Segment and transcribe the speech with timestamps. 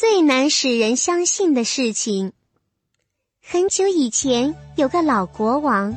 [0.00, 2.32] 最难使人相信的事情。
[3.44, 5.92] 很久以前，有个老国王，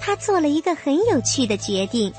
[0.00, 2.12] 他做了一个很有趣的决定：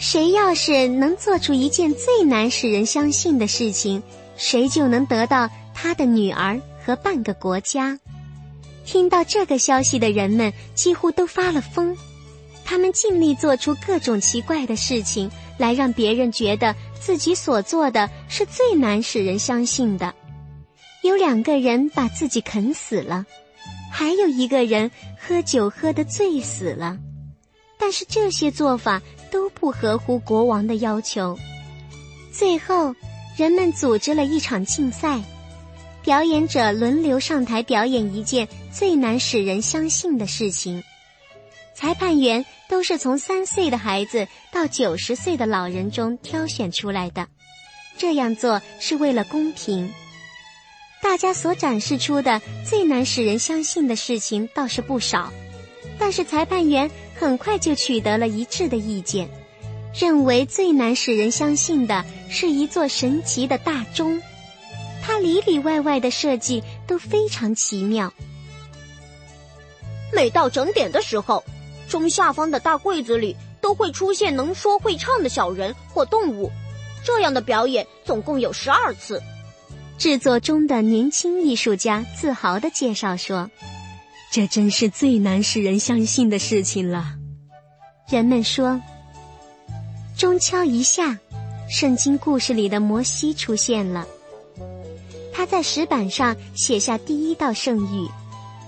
[0.00, 4.02] 谁要是能做出一件最难使人相信的事情，
[4.36, 7.96] 谁就能得到他的女儿和半个国家。
[8.84, 11.96] 听到这个消息的人们几乎都发了疯，
[12.64, 20.12] 他们尽力做出各种奇怪的事情，来让别人觉得自己所做的是最难使人相信的。
[21.02, 23.26] 有两个人把自己啃死了，
[23.90, 26.96] 还有一个人喝酒喝得醉死了。
[27.78, 31.36] 但是这些做法都不合乎国王的要求。
[32.30, 32.94] 最后，
[33.36, 35.20] 人们组织了一场竞赛，
[36.04, 40.82] 表演者轮流上台表演一件最难使人相信的事情。
[41.74, 47.26] 裁判员都是从三岁的孩子到九十岁的老人中挑选出来的，
[47.98, 49.92] 这样做是为了公平。
[51.02, 55.32] 大家所展示出的最难使人相信的事情倒是不少，
[55.98, 59.28] 但是裁判员很快就取得了一致的意见，
[59.92, 64.22] 认为最难使人相信的是一座神奇的大钟，
[65.02, 68.10] 它里里外外的设计都非常奇妙。
[70.12, 71.42] 每到整点的时候，
[71.88, 76.48] 钟下方的大柜子里都会出现能说会唱的小人或动物，
[77.04, 79.20] 这样的表演总共有十二次。
[80.02, 83.48] 制作中的年轻艺术家自豪地介绍说
[84.32, 87.14] ：“这真是最难使人相信的事情了。”
[88.10, 88.80] 人们说
[90.18, 91.16] ：“钟敲一下，
[91.70, 94.04] 圣经故事里的摩西出现了。
[95.32, 98.10] 他在石板上写下第一道圣谕：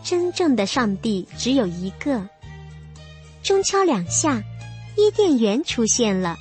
[0.05, 2.25] 真正的上帝只有一个。
[3.43, 4.41] 钟敲两下，
[4.97, 6.37] 伊甸园出现了，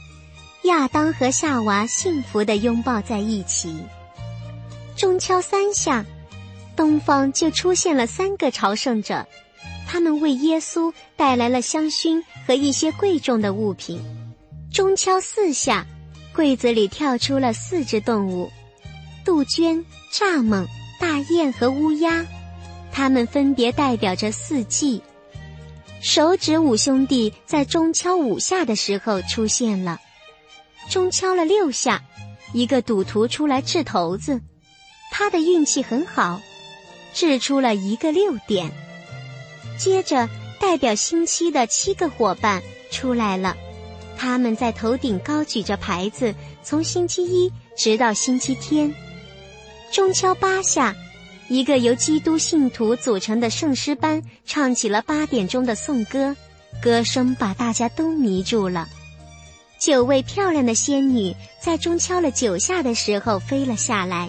[0.66, 3.75] 亚当和夏娃幸福地拥抱在一起。”
[5.04, 6.06] 钟敲三下，
[6.78, 9.28] 东方就出现了三个朝圣者，
[9.86, 14.02] 他们为耶稣带来了香薰和一些贵重的物品。
[14.72, 15.86] 钟敲四下，
[16.34, 18.50] 柜子里跳出了四只动物：
[19.25, 20.66] 杜鹃、蚱蜢、
[21.02, 22.25] 大雁和乌鸦，
[22.90, 25.03] 它们分别代表着四季。
[26.00, 30.00] 手指五兄弟在钟敲五下的时候出现了。
[30.90, 32.02] 钟敲了六下，
[32.53, 34.40] 一个赌徒出来掷骰子。
[35.16, 36.41] 他的运气很好，
[37.13, 38.72] 掷出了一个六点。
[39.78, 40.28] 接着，
[40.59, 43.56] 代表星期的七个伙伴出来了，
[44.18, 48.91] 他们在头顶高举着牌子，从星期一直到星期天。
[49.91, 50.96] 钟敲八下，
[51.47, 56.35] 一个由基督信徒组成的圣诗班唱起了八点钟的颂歌，
[56.81, 58.90] 歌声把大家都迷住了。
[59.78, 64.28] 九位漂亮的仙女在钟敲了九下的时候飞了下来。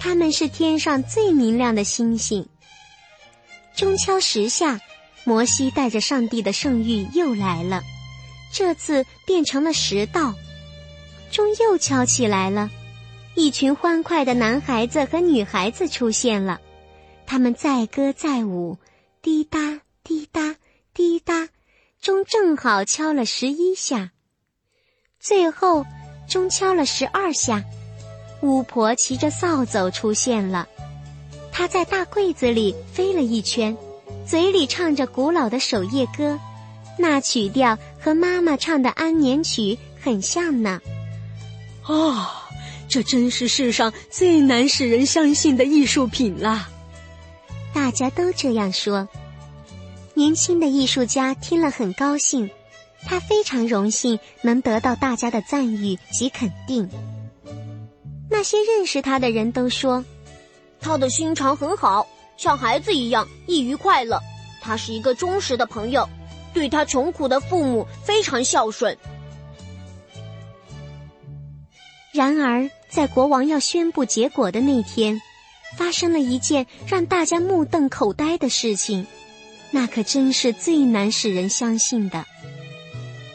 [0.00, 2.48] 他们是天上最明亮的星星。
[3.74, 4.80] 钟敲十下，
[5.24, 7.82] 摩西带着上帝的圣谕又来了，
[8.52, 10.34] 这次变成了十道。
[11.30, 12.70] 钟又敲起来了，
[13.34, 16.60] 一群欢快的男孩子和女孩子出现了，
[17.26, 18.78] 他们载歌载舞，
[19.20, 20.56] 滴答滴答
[20.94, 21.48] 滴答，
[22.00, 24.12] 钟正好敲了十一下。
[25.20, 25.84] 最后，
[26.28, 27.62] 钟敲了十二下。
[28.40, 30.68] 巫婆骑着扫帚出现了，
[31.50, 33.76] 她在大柜子里飞了一圈，
[34.26, 36.38] 嘴里唱着古老的守夜歌，
[36.98, 40.80] 那曲调和妈妈唱的安眠曲很像呢。
[41.82, 42.48] 啊，
[42.88, 46.68] 这真是世上最难使人相信的艺术品了！
[47.74, 49.08] 大家都这样说。
[50.14, 52.50] 年轻的艺术家听了很高兴，
[53.06, 56.88] 他非常荣幸能得到大家的赞誉及肯定。
[58.30, 60.04] 那些认识他的人都说，
[60.80, 62.06] 他的心肠很好，
[62.36, 64.20] 像孩子一样易于快乐。
[64.60, 66.08] 他是一个忠实的朋友，
[66.52, 68.96] 对他穷苦的父母非常孝顺。
[72.12, 75.20] 然而，在国王要宣布结果的那天，
[75.76, 79.06] 发生了一件让大家目瞪口呆的事情，
[79.70, 82.26] 那可真是最难使人相信的。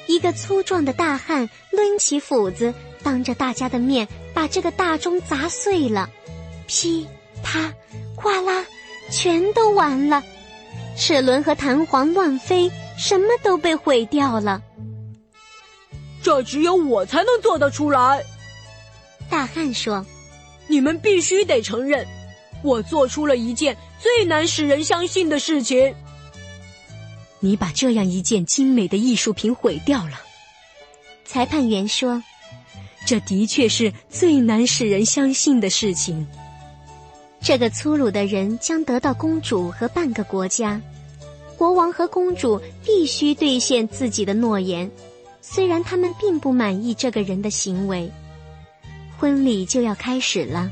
[0.07, 2.73] 一个粗壮的大汉抡起斧子。
[3.03, 6.09] 当着大家的面把这个大钟砸碎了，
[6.67, 7.05] 噼
[7.43, 7.71] 啪，
[8.15, 8.65] 哗啦，
[9.11, 10.23] 全都完了，
[10.95, 14.61] 齿轮和弹簧乱飞，什么都被毁掉了。
[16.23, 18.23] 这只有我才能做得出来，
[19.29, 20.05] 大汉说
[20.67, 22.07] ：“你们必须得承认，
[22.63, 25.93] 我做出了一件最难使人相信的事情。
[27.41, 30.21] 你把这样一件精美的艺术品毁掉了。”
[31.25, 32.23] 裁判员说。
[33.05, 36.25] 这的确是最难使人相信的事情。
[37.41, 40.81] 这个粗鲁的人将得到公主和半个国家。
[41.57, 44.89] 国王和公主必须兑现自己的诺言，
[45.41, 48.11] 虽然他们并不满意这个人的行为。
[49.17, 50.69] 婚礼就要开始了，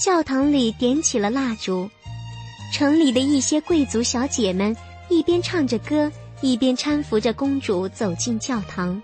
[0.00, 1.88] 教堂里点起了蜡烛，
[2.72, 4.74] 城里的一些贵族小姐们
[5.08, 6.10] 一边唱着歌，
[6.40, 9.00] 一边搀扶着公主走进教堂。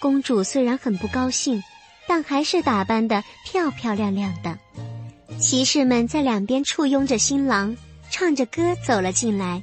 [0.00, 1.62] 公主虽然很不高兴，
[2.06, 4.58] 但还是打扮得漂漂亮亮的。
[5.38, 7.76] 骑士们在两边簇拥着新郎，
[8.10, 9.62] 唱着歌走了进来。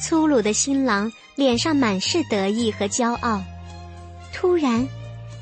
[0.00, 3.42] 粗鲁的新郎脸上满是得意和骄傲。
[4.32, 4.86] 突然，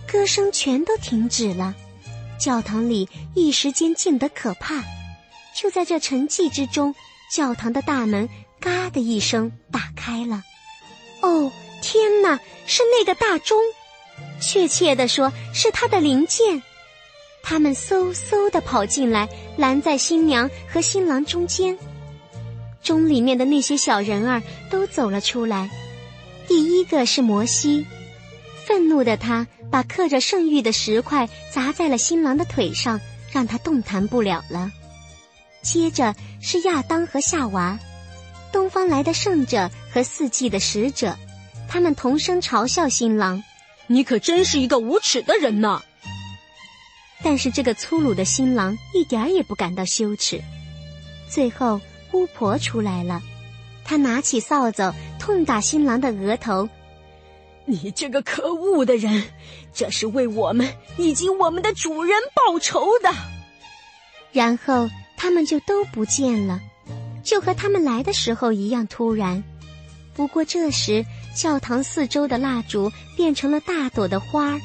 [0.07, 1.75] 歌声全都停止了，
[2.39, 4.83] 教堂里一时间静得可怕。
[5.55, 6.95] 就在这沉寂之中，
[7.33, 8.29] 教堂的大门
[8.61, 10.43] “嘎”的一声打开了。
[11.21, 11.51] 哦，
[11.83, 12.39] 天哪！
[12.67, 13.59] 是那个大钟，
[14.41, 16.63] 确切地说，是他的零件。
[17.43, 21.77] 他们嗖嗖地跑进来，拦在新娘和新郎中间。
[22.83, 25.71] 钟里面的那些小人儿都走了出来。
[26.47, 27.87] 第一个是摩西，
[28.67, 33.01] 愤怒的他把刻着圣谕的石块砸在了新郎的腿上，
[33.33, 34.71] 让他动弹不了了。
[35.63, 37.79] 接着是亚当和夏娃，
[38.53, 41.17] 东方来的圣者和四季的使者，
[41.67, 43.43] 他们同声嘲笑新郎
[43.87, 45.83] ：“你可真是一个无耻的人呐！”
[47.23, 50.41] 但是这个粗鲁的新郎一点儿也不感到羞耻。
[51.29, 51.81] 最后。
[52.13, 53.21] 巫婆出来了，
[53.85, 56.69] 她拿起扫帚痛打新郎的额头。
[57.65, 59.25] 你这个可恶的人，
[59.73, 63.13] 这是为我们以及我们的主人报仇的。
[64.31, 66.61] 然后他们就都不见了，
[67.25, 69.43] 就和他们来的时候一样突然。
[70.15, 71.05] 不过这时，
[71.35, 74.61] 教堂四周的蜡烛变成了大朵的花儿，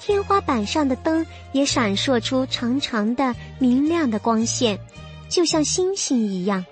[0.00, 4.78] 天花板上的灯也闪烁出长长的明亮的光线。
[5.28, 6.64] 就像星星一样，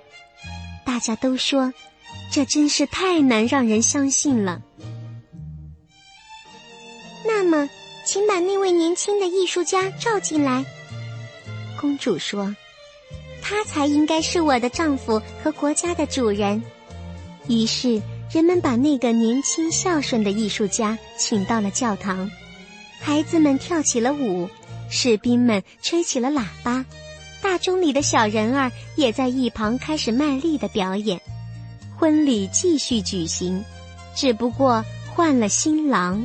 [0.85, 1.73] 大家都说，
[2.31, 4.63] 这真是太难让人相信了。
[7.27, 7.69] 那么，
[8.05, 10.65] 请把那位年轻的艺术家召进来。
[11.81, 12.55] 公主说
[13.43, 16.63] ：“他才应该是我的丈夫和国家的主人。”
[17.49, 18.01] 于是，
[18.35, 22.29] 人们把那个年轻孝顺的艺术家请到了教堂，
[23.01, 24.51] 孩子们跳起了舞，
[24.91, 26.85] 士兵们吹起了喇叭。
[27.41, 31.21] 大钟里的小人儿也在一旁开始卖力的表演，
[31.97, 33.65] 婚礼继续举行，
[34.17, 34.85] 只不过
[35.15, 36.21] 换了新郎。